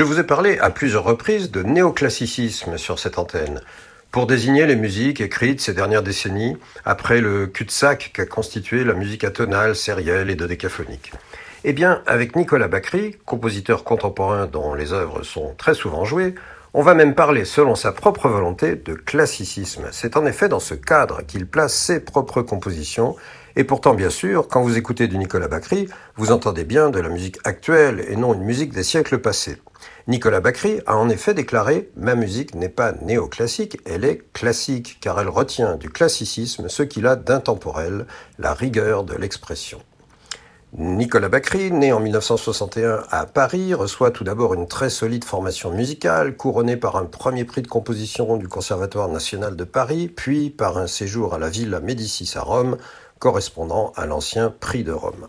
Je 0.00 0.04
vous 0.06 0.18
ai 0.18 0.24
parlé 0.24 0.58
à 0.60 0.70
plusieurs 0.70 1.04
reprises 1.04 1.50
de 1.50 1.62
néoclassicisme 1.62 2.78
sur 2.78 2.98
cette 2.98 3.18
antenne, 3.18 3.60
pour 4.10 4.26
désigner 4.26 4.64
les 4.64 4.74
musiques 4.74 5.20
écrites 5.20 5.60
ces 5.60 5.74
dernières 5.74 6.02
décennies, 6.02 6.56
après 6.86 7.20
le 7.20 7.46
cul-de-sac 7.46 8.10
qu'a 8.14 8.24
constitué 8.24 8.82
la 8.82 8.94
musique 8.94 9.24
atonale, 9.24 9.76
sérielle 9.76 10.30
et 10.30 10.36
dodécaphonique. 10.36 11.12
Eh 11.64 11.74
bien, 11.74 12.00
avec 12.06 12.34
Nicolas 12.34 12.66
Bacry, 12.66 13.16
compositeur 13.26 13.84
contemporain 13.84 14.46
dont 14.46 14.72
les 14.72 14.94
œuvres 14.94 15.22
sont 15.22 15.52
très 15.58 15.74
souvent 15.74 16.06
jouées, 16.06 16.34
on 16.72 16.80
va 16.80 16.94
même 16.94 17.14
parler, 17.14 17.44
selon 17.44 17.74
sa 17.74 17.92
propre 17.92 18.26
volonté, 18.26 18.76
de 18.76 18.94
classicisme. 18.94 19.88
C'est 19.92 20.16
en 20.16 20.24
effet 20.24 20.48
dans 20.48 20.60
ce 20.60 20.72
cadre 20.72 21.20
qu'il 21.26 21.46
place 21.46 21.74
ses 21.74 22.00
propres 22.00 22.40
compositions. 22.40 23.16
Et 23.56 23.64
pourtant, 23.64 23.94
bien 23.94 24.10
sûr, 24.10 24.48
quand 24.48 24.62
vous 24.62 24.78
écoutez 24.78 25.08
du 25.08 25.18
Nicolas 25.18 25.48
Bacry, 25.48 25.88
vous 26.16 26.30
entendez 26.30 26.64
bien 26.64 26.90
de 26.90 27.00
la 27.00 27.08
musique 27.08 27.38
actuelle 27.44 28.04
et 28.08 28.16
non 28.16 28.34
une 28.34 28.44
musique 28.44 28.72
des 28.72 28.84
siècles 28.84 29.18
passés. 29.18 29.56
Nicolas 30.06 30.40
Bacry 30.40 30.80
a 30.86 30.96
en 30.96 31.08
effet 31.08 31.34
déclaré 31.34 31.90
Ma 31.96 32.14
musique 32.14 32.54
n'est 32.54 32.68
pas 32.68 32.92
néoclassique, 33.02 33.78
elle 33.86 34.04
est 34.04 34.22
classique, 34.32 34.98
car 35.00 35.20
elle 35.20 35.28
retient 35.28 35.76
du 35.76 35.90
classicisme 35.90 36.68
ce 36.68 36.82
qu'il 36.82 37.06
a 37.06 37.16
d'intemporel, 37.16 38.06
la 38.38 38.54
rigueur 38.54 39.04
de 39.04 39.14
l'expression. 39.14 39.80
Nicolas 40.78 41.28
Bacry, 41.28 41.72
né 41.72 41.92
en 41.92 41.98
1961 41.98 43.02
à 43.10 43.26
Paris, 43.26 43.74
reçoit 43.74 44.12
tout 44.12 44.22
d'abord 44.22 44.54
une 44.54 44.68
très 44.68 44.88
solide 44.88 45.24
formation 45.24 45.72
musicale, 45.72 46.36
couronnée 46.36 46.76
par 46.76 46.94
un 46.96 47.06
premier 47.06 47.44
prix 47.44 47.62
de 47.62 47.66
composition 47.66 48.36
du 48.36 48.46
Conservatoire 48.46 49.08
national 49.08 49.56
de 49.56 49.64
Paris, 49.64 50.06
puis 50.06 50.48
par 50.48 50.78
un 50.78 50.86
séjour 50.86 51.34
à 51.34 51.38
la 51.38 51.48
Villa 51.48 51.80
Médicis 51.80 52.30
à 52.36 52.42
Rome, 52.42 52.76
correspondant 53.20 53.92
à 53.94 54.06
l'ancien 54.06 54.52
prix 54.58 54.82
de 54.82 54.90
Rome. 54.90 55.28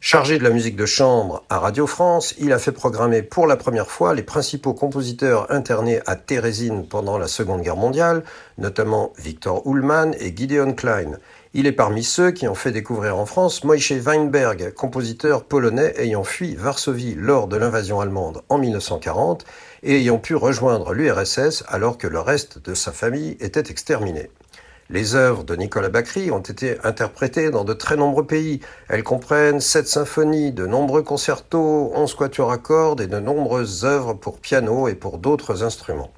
Chargé 0.00 0.38
de 0.38 0.44
la 0.44 0.50
musique 0.50 0.76
de 0.76 0.86
chambre 0.86 1.42
à 1.50 1.58
Radio 1.58 1.88
France, 1.88 2.32
il 2.38 2.52
a 2.52 2.60
fait 2.60 2.70
programmer 2.70 3.20
pour 3.20 3.48
la 3.48 3.56
première 3.56 3.90
fois 3.90 4.14
les 4.14 4.22
principaux 4.22 4.72
compositeurs 4.72 5.50
internés 5.50 6.00
à 6.06 6.14
Térésine 6.14 6.86
pendant 6.86 7.18
la 7.18 7.26
Seconde 7.26 7.62
Guerre 7.62 7.76
mondiale, 7.76 8.22
notamment 8.58 9.12
Victor 9.18 9.60
Ullmann 9.66 10.14
et 10.20 10.32
Gideon 10.34 10.72
Klein. 10.72 11.18
Il 11.52 11.66
est 11.66 11.72
parmi 11.72 12.04
ceux 12.04 12.30
qui 12.30 12.46
ont 12.46 12.54
fait 12.54 12.70
découvrir 12.70 13.18
en 13.18 13.26
France 13.26 13.64
Moïse 13.64 13.90
Weinberg, 13.90 14.72
compositeur 14.72 15.42
polonais 15.42 15.94
ayant 15.96 16.22
fui 16.22 16.54
Varsovie 16.54 17.16
lors 17.16 17.48
de 17.48 17.56
l'invasion 17.56 18.00
allemande 18.00 18.42
en 18.48 18.58
1940 18.58 19.44
et 19.82 19.96
ayant 19.96 20.18
pu 20.18 20.36
rejoindre 20.36 20.94
l'URSS 20.94 21.64
alors 21.66 21.98
que 21.98 22.06
le 22.06 22.20
reste 22.20 22.64
de 22.64 22.74
sa 22.74 22.92
famille 22.92 23.36
était 23.40 23.68
exterminé. 23.68 24.30
Les 24.90 25.14
œuvres 25.14 25.44
de 25.44 25.54
Nicolas 25.54 25.90
Bacry 25.90 26.30
ont 26.30 26.40
été 26.40 26.78
interprétées 26.82 27.50
dans 27.50 27.64
de 27.64 27.74
très 27.74 27.96
nombreux 27.96 28.26
pays. 28.26 28.60
Elles 28.88 29.02
comprennent 29.02 29.60
sept 29.60 29.86
symphonies, 29.86 30.50
de 30.50 30.66
nombreux 30.66 31.02
concertos, 31.02 31.92
onze 31.94 32.14
quatuors 32.14 32.52
à 32.52 32.56
cordes 32.56 33.02
et 33.02 33.06
de 33.06 33.18
nombreuses 33.20 33.84
œuvres 33.84 34.14
pour 34.14 34.38
piano 34.38 34.88
et 34.88 34.94
pour 34.94 35.18
d'autres 35.18 35.62
instruments. 35.62 36.10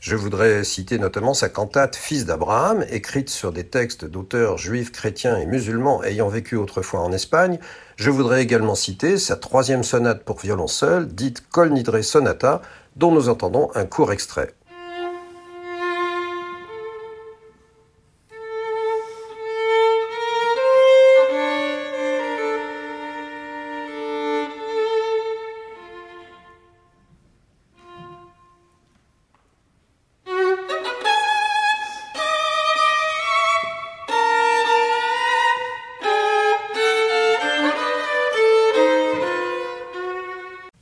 Je 0.00 0.16
voudrais 0.16 0.64
citer 0.64 0.98
notamment 0.98 1.32
sa 1.32 1.48
cantate 1.48 1.96
Fils 1.96 2.26
d'Abraham, 2.26 2.84
écrite 2.90 3.30
sur 3.30 3.52
des 3.52 3.64
textes 3.64 4.04
d'auteurs 4.04 4.58
juifs, 4.58 4.92
chrétiens 4.92 5.38
et 5.38 5.46
musulmans 5.46 6.04
ayant 6.04 6.28
vécu 6.28 6.56
autrefois 6.56 7.00
en 7.00 7.12
Espagne. 7.12 7.58
Je 7.96 8.10
voudrais 8.10 8.42
également 8.42 8.74
citer 8.74 9.16
sa 9.16 9.36
troisième 9.36 9.82
sonate 9.82 10.24
pour 10.24 10.40
violon 10.40 10.66
seul, 10.66 11.06
dite 11.06 11.42
Kol 11.50 11.70
Nidre 11.70 12.04
Sonata, 12.04 12.60
dont 12.96 13.12
nous 13.12 13.30
entendons 13.30 13.70
un 13.74 13.86
court 13.86 14.12
extrait. 14.12 14.52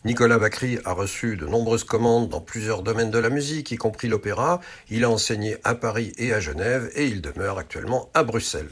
Nicolas 0.09 0.39
Bacry 0.39 0.79
a 0.87 0.93
reçu 0.93 1.37
de 1.37 1.45
nombreuses 1.45 1.85
commandes 1.85 2.31
dans 2.31 2.41
plusieurs 2.41 2.83
domaines 2.83 3.11
de 3.11 3.19
la 3.19 3.29
musique, 3.29 3.73
y 3.73 3.77
compris 3.77 4.09
l'opéra. 4.09 4.59
Il 4.89 5.05
a 5.05 5.11
enseigné 5.11 5.59
à 5.65 5.75
Paris 5.75 6.15
et 6.17 6.33
à 6.33 6.41
Genève 6.41 6.91
et 6.95 7.05
il 7.05 7.21
demeure 7.21 7.59
actuellement 7.59 8.09
à 8.15 8.23
Bruxelles. 8.23 8.71